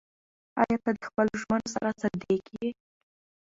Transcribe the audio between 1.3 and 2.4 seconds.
ژمنو سره صادق